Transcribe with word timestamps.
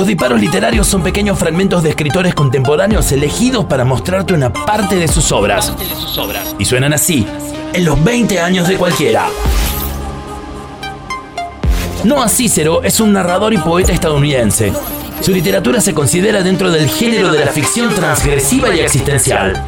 Los 0.00 0.06
disparos 0.06 0.40
literarios 0.40 0.86
son 0.86 1.02
pequeños 1.02 1.38
fragmentos 1.38 1.82
de 1.82 1.90
escritores 1.90 2.34
contemporáneos 2.34 3.12
elegidos 3.12 3.66
para 3.66 3.84
mostrarte 3.84 4.32
una 4.32 4.50
parte 4.50 4.96
de 4.96 5.06
sus 5.06 5.30
obras. 5.30 5.74
Y 6.58 6.64
suenan 6.64 6.94
así, 6.94 7.26
en 7.74 7.84
los 7.84 8.02
20 8.02 8.40
años 8.40 8.66
de 8.66 8.78
cualquiera. 8.78 9.26
Noah 12.04 12.30
Cicero 12.30 12.82
es 12.82 12.98
un 12.98 13.12
narrador 13.12 13.52
y 13.52 13.58
poeta 13.58 13.92
estadounidense. 13.92 14.72
Su 15.20 15.32
literatura 15.32 15.82
se 15.82 15.92
considera 15.92 16.42
dentro 16.42 16.70
del 16.70 16.88
género 16.88 17.30
de 17.30 17.44
la 17.44 17.52
ficción 17.52 17.94
transgresiva 17.94 18.74
y 18.74 18.80
existencial. 18.80 19.62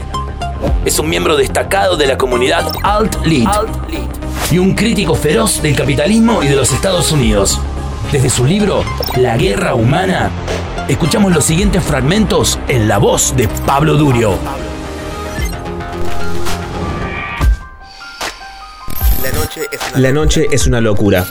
Es 0.87 0.99
un 0.99 1.11
miembro 1.11 1.37
destacado 1.37 1.99
de 1.99 2.07
la 2.07 2.17
comunidad 2.17 2.73
Alt-Lit 2.83 3.51
y 4.51 4.57
un 4.57 4.73
crítico 4.73 5.15
feroz 5.15 5.61
del 5.61 5.77
capitalismo 5.77 6.43
y 6.43 6.49
de 6.49 6.57
los 6.57 6.73
Estados 6.73 7.13
Unidos. 7.13 7.61
Desde 8.13 8.29
su 8.29 8.45
libro 8.45 8.85
La 9.17 9.39
Guerra 9.39 9.75
Humana, 9.75 10.31
escuchamos 10.87 11.33
los 11.33 11.47
siguientes 11.47 11.83
fragmentos 11.83 12.59
en 12.69 12.87
la 12.87 12.99
voz 12.99 13.35
de 13.35 13.49
Pablo 13.49 13.95
Durio. 13.95 14.39
La 19.97 20.13
noche 20.13 20.47
es 20.53 20.67
una 20.67 20.83
locura. 20.83 21.25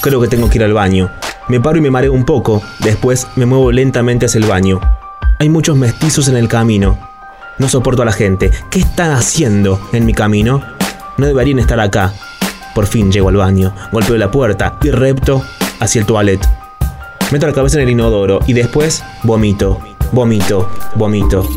Creo 0.00 0.20
que 0.20 0.26
tengo 0.26 0.50
que 0.50 0.58
ir 0.58 0.64
al 0.64 0.72
baño. 0.72 1.08
Me 1.46 1.60
paro 1.60 1.78
y 1.78 1.80
me 1.80 1.92
mareo 1.92 2.12
un 2.12 2.24
poco, 2.24 2.60
después 2.80 3.28
me 3.36 3.46
muevo 3.46 3.70
lentamente 3.70 4.26
hacia 4.26 4.40
el 4.40 4.46
baño. 4.46 4.80
Hay 5.38 5.48
muchos 5.48 5.76
mestizos 5.76 6.26
en 6.26 6.36
el 6.36 6.48
camino. 6.48 6.98
No 7.58 7.68
soporto 7.68 8.02
a 8.02 8.06
la 8.06 8.12
gente. 8.12 8.50
¿Qué 8.70 8.80
están 8.80 9.12
haciendo 9.12 9.80
en 9.92 10.04
mi 10.04 10.14
camino? 10.14 10.64
No 11.16 11.26
deberían 11.26 11.60
estar 11.60 11.78
acá. 11.78 12.12
Por 12.74 12.88
fin 12.88 13.12
llego 13.12 13.28
al 13.28 13.36
baño, 13.36 13.72
golpeo 13.92 14.16
la 14.16 14.32
puerta 14.32 14.78
y 14.82 14.90
repto 14.90 15.44
hacia 15.80 16.00
el 16.00 16.06
toilet. 16.06 16.40
Meto 17.32 17.46
la 17.46 17.52
cabeza 17.52 17.78
en 17.78 17.84
el 17.84 17.90
inodoro 17.90 18.40
y 18.46 18.52
después 18.52 19.02
vomito, 19.22 19.80
vomito, 20.12 20.68
vomito. 20.96 21.48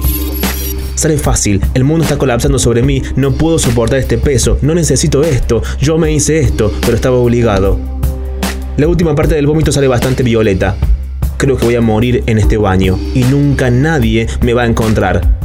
Sale 0.95 1.17
fácil, 1.17 1.61
el 1.75 1.83
mundo 1.83 2.03
está 2.03 2.17
colapsando 2.17 2.57
sobre 2.57 2.81
mí, 2.81 3.03
no 3.15 3.31
puedo 3.33 3.59
soportar 3.59 3.99
este 3.99 4.17
peso, 4.17 4.57
no 4.63 4.73
necesito 4.73 5.23
esto, 5.23 5.61
yo 5.79 5.99
me 5.99 6.11
hice 6.11 6.39
esto, 6.39 6.73
pero 6.81 6.95
estaba 6.95 7.17
obligado. 7.17 7.79
La 8.77 8.87
última 8.87 9.13
parte 9.13 9.35
del 9.35 9.45
vómito 9.45 9.71
sale 9.71 9.87
bastante 9.87 10.23
violeta. 10.23 10.75
Creo 11.37 11.57
que 11.57 11.65
voy 11.65 11.75
a 11.75 11.81
morir 11.81 12.23
en 12.25 12.39
este 12.39 12.57
baño 12.57 12.97
y 13.13 13.23
nunca 13.23 13.69
nadie 13.69 14.27
me 14.41 14.53
va 14.53 14.63
a 14.63 14.67
encontrar. 14.67 15.37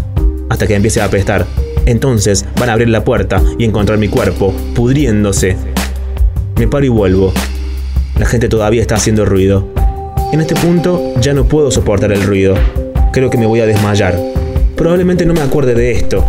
Hasta 0.48 0.66
que 0.66 0.74
empiece 0.74 1.02
a 1.02 1.06
apestar. 1.06 1.46
Entonces 1.84 2.46
van 2.58 2.70
a 2.70 2.72
abrir 2.72 2.88
la 2.88 3.04
puerta 3.04 3.42
y 3.58 3.64
encontrar 3.64 3.98
mi 3.98 4.08
cuerpo, 4.08 4.54
pudriéndose. 4.74 5.56
Me 6.56 6.68
paro 6.68 6.86
y 6.86 6.88
vuelvo. 6.88 7.32
La 8.18 8.26
gente 8.26 8.48
todavía 8.48 8.80
está 8.80 8.96
haciendo 8.96 9.24
ruido. 9.24 9.68
En 10.32 10.40
este 10.40 10.54
punto 10.54 11.14
ya 11.20 11.34
no 11.34 11.44
puedo 11.44 11.70
soportar 11.70 12.12
el 12.12 12.22
ruido. 12.22 12.54
Creo 13.12 13.30
que 13.30 13.38
me 13.38 13.46
voy 13.46 13.60
a 13.60 13.66
desmayar. 13.66 14.18
Probablemente 14.76 15.26
no 15.26 15.34
me 15.34 15.40
acuerde 15.40 15.74
de 15.74 15.92
esto. 15.92 16.24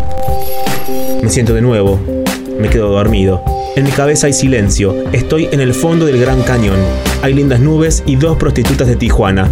Me 1.22 1.30
siento 1.30 1.54
de 1.54 1.62
nuevo. 1.62 2.00
Me 2.60 2.70
quedo 2.70 2.90
dormido. 2.90 3.44
En 3.76 3.84
mi 3.86 3.92
cabeza 3.92 4.28
hay 4.28 4.34
silencio. 4.34 4.96
Estoy 5.12 5.50
en 5.52 5.62
el 5.62 5.74
fondo 5.74 6.06
del 6.06 6.20
Gran 6.20 6.42
Cañón. 6.44 6.78
Hay 7.22 7.34
lindas 7.34 7.60
nubes 7.60 8.04
y 8.06 8.16
dos 8.16 8.38
prostitutas 8.38 8.88
de 8.88 8.96
Tijuana. 8.96 9.50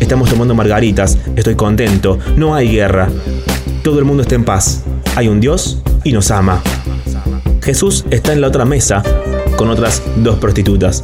Estamos 0.00 0.30
tomando 0.30 0.54
margaritas. 0.54 1.18
Estoy 1.36 1.54
contento. 1.54 2.18
No 2.36 2.54
hay 2.54 2.68
guerra. 2.68 3.08
Todo 3.82 3.98
el 3.98 4.04
mundo 4.04 4.22
está 4.22 4.34
en 4.34 4.44
paz. 4.44 4.84
Hay 5.16 5.28
un 5.28 5.40
Dios 5.40 5.82
y 6.04 6.12
nos 6.12 6.30
ama. 6.30 6.62
Jesús 7.62 8.04
está 8.10 8.32
en 8.32 8.40
la 8.40 8.48
otra 8.48 8.64
mesa 8.64 9.02
con 9.56 9.70
otras 9.70 10.02
dos 10.16 10.38
prostitutas. 10.38 11.02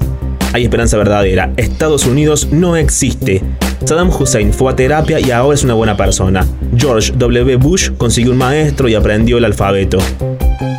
Hay 0.52 0.64
esperanza 0.64 0.96
verdadera. 0.96 1.52
Estados 1.56 2.06
Unidos 2.06 2.48
no 2.50 2.76
existe. 2.76 3.42
Saddam 3.84 4.10
Hussein 4.10 4.52
fue 4.52 4.72
a 4.72 4.76
terapia 4.76 5.20
y 5.20 5.30
ahora 5.30 5.54
es 5.54 5.62
una 5.62 5.74
buena 5.74 5.96
persona. 5.96 6.44
George 6.76 7.12
W. 7.16 7.56
Bush 7.56 7.90
consiguió 7.96 8.32
un 8.32 8.38
maestro 8.38 8.88
y 8.88 8.94
aprendió 8.94 9.38
el 9.38 9.44
alfabeto. 9.44 9.98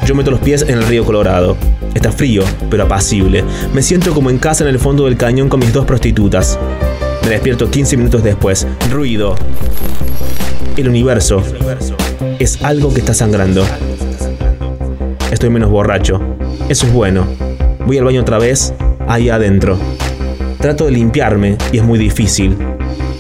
Yo 0.05 0.13
meto 0.13 0.29
los 0.29 0.41
pies 0.41 0.63
en 0.63 0.77
el 0.77 0.83
río 0.87 1.05
Colorado. 1.05 1.55
Está 1.93 2.11
frío, 2.11 2.43
pero 2.69 2.83
apacible. 2.83 3.45
Me 3.73 3.81
siento 3.81 4.13
como 4.13 4.29
en 4.29 4.39
casa 4.39 4.63
en 4.63 4.69
el 4.69 4.79
fondo 4.79 5.05
del 5.05 5.15
cañón 5.15 5.47
con 5.47 5.61
mis 5.61 5.71
dos 5.71 5.85
prostitutas. 5.85 6.59
Me 7.23 7.29
despierto 7.29 7.71
15 7.71 7.95
minutos 7.97 8.23
después. 8.23 8.67
Ruido. 8.91 9.35
El 10.75 10.89
universo 10.89 11.41
es 12.39 12.61
algo 12.63 12.93
que 12.93 12.99
está 12.99 13.13
sangrando. 13.13 13.63
Estoy 15.31 15.49
menos 15.49 15.69
borracho. 15.69 16.19
Eso 16.67 16.87
es 16.87 16.93
bueno. 16.93 17.25
Voy 17.85 17.97
al 17.97 18.05
baño 18.05 18.21
otra 18.21 18.37
vez, 18.37 18.73
ahí 19.11 19.29
adentro. 19.29 19.77
Trato 20.59 20.85
de 20.85 20.91
limpiarme 20.91 21.57
y 21.71 21.77
es 21.77 21.83
muy 21.83 21.99
difícil. 21.99 22.57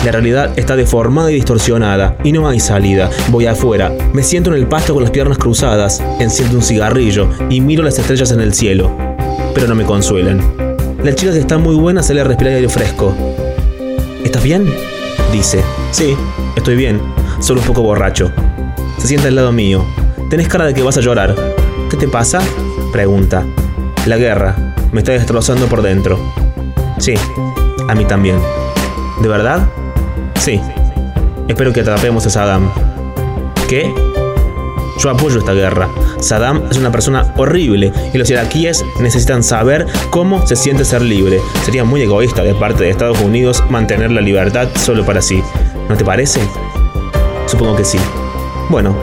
La 0.05 0.11
realidad 0.11 0.51
está 0.55 0.75
deformada 0.75 1.31
y 1.31 1.35
distorsionada 1.35 2.17
y 2.23 2.31
no 2.31 2.47
hay 2.47 2.59
salida. 2.59 3.09
Voy 3.29 3.45
afuera, 3.45 3.91
me 4.13 4.23
siento 4.23 4.51
en 4.51 4.57
el 4.57 4.67
pasto 4.67 4.93
con 4.93 5.03
las 5.03 5.11
piernas 5.11 5.37
cruzadas, 5.37 6.01
enciendo 6.19 6.55
un 6.55 6.63
cigarrillo 6.63 7.29
y 7.49 7.61
miro 7.61 7.83
las 7.83 7.99
estrellas 7.99 8.31
en 8.31 8.41
el 8.41 8.53
cielo. 8.53 8.91
Pero 9.53 9.67
no 9.67 9.75
me 9.75 9.83
consuelan. 9.83 10.41
La 11.03 11.13
chica 11.13 11.33
que 11.33 11.39
está 11.39 11.57
muy 11.57 11.75
buena 11.75 12.01
sale 12.03 12.21
a 12.21 12.23
respirar 12.23 12.53
aire 12.53 12.69
fresco. 12.69 13.13
¿Estás 14.23 14.43
bien? 14.43 14.65
Dice. 15.33 15.63
Sí, 15.91 16.15
estoy 16.55 16.75
bien, 16.75 17.01
solo 17.39 17.59
un 17.61 17.67
poco 17.67 17.81
borracho. 17.81 18.31
Se 18.97 19.07
sienta 19.07 19.27
al 19.27 19.35
lado 19.35 19.51
mío. 19.51 19.83
Tenés 20.29 20.47
cara 20.47 20.65
de 20.65 20.73
que 20.73 20.83
vas 20.83 20.97
a 20.97 21.01
llorar. 21.01 21.35
¿Qué 21.89 21.97
te 21.97 22.07
pasa? 22.07 22.39
Pregunta. 22.91 23.43
La 24.05 24.17
guerra. 24.17 24.70
Me 24.91 24.99
está 24.99 25.13
destrozando 25.13 25.67
por 25.67 25.81
dentro. 25.81 26.19
Sí, 26.99 27.13
a 27.87 27.95
mí 27.95 28.05
también. 28.05 28.37
¿De 29.21 29.27
verdad? 29.27 29.67
Sí. 30.39 30.59
Espero 31.47 31.71
que 31.71 31.81
atrapemos 31.81 32.25
a 32.25 32.29
Saddam. 32.29 32.69
¿Qué? 33.69 33.93
Yo 34.99 35.09
apoyo 35.09 35.39
esta 35.39 35.53
guerra. 35.53 35.89
Saddam 36.19 36.63
es 36.69 36.77
una 36.77 36.91
persona 36.91 37.33
horrible 37.37 37.91
y 38.13 38.17
los 38.17 38.29
iraquíes 38.29 38.85
necesitan 38.99 39.43
saber 39.43 39.87
cómo 40.09 40.45
se 40.45 40.55
siente 40.55 40.85
ser 40.85 41.01
libre. 41.01 41.39
Sería 41.63 41.83
muy 41.83 42.01
egoísta 42.01 42.43
de 42.43 42.53
parte 42.53 42.83
de 42.83 42.89
Estados 42.89 43.19
Unidos 43.21 43.63
mantener 43.69 44.11
la 44.11 44.21
libertad 44.21 44.67
solo 44.75 45.05
para 45.05 45.21
sí. 45.21 45.41
¿No 45.89 45.95
te 45.95 46.05
parece? 46.05 46.41
Supongo 47.47 47.75
que 47.77 47.85
sí. 47.85 47.97
Bueno, 48.69 48.95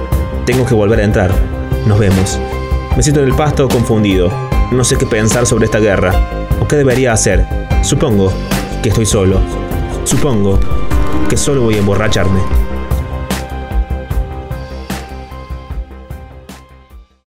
tengo 0.44 0.64
que 0.66 0.74
volver 0.74 1.00
a 1.00 1.04
entrar. 1.04 1.30
Nos 1.86 1.98
vemos. 1.98 2.38
Me 2.96 3.02
siento 3.02 3.20
en 3.22 3.28
el 3.28 3.34
pasto 3.34 3.68
confundido. 3.68 4.30
No 4.70 4.84
sé 4.84 4.98
qué 4.98 5.06
pensar 5.06 5.46
sobre 5.46 5.64
esta 5.64 5.78
guerra. 5.78 6.12
¿O 6.60 6.68
qué 6.68 6.76
debería 6.76 7.12
hacer? 7.14 7.46
Supongo 7.82 8.30
que 8.82 8.90
estoy 8.90 9.06
solo. 9.06 9.40
Supongo 10.04 10.60
que 11.30 11.38
solo 11.38 11.62
voy 11.62 11.76
a 11.76 11.78
emborracharme. 11.78 12.67